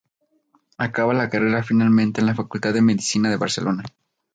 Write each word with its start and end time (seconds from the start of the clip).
Acaba 0.79 1.13
la 1.13 1.29
carrera 1.29 1.61
finalmente 1.61 2.21
en 2.21 2.25
la 2.25 2.33
Facultad 2.33 2.73
de 2.73 2.81
Medicina 2.81 3.29
de 3.29 3.37
Barcelona. 3.37 3.83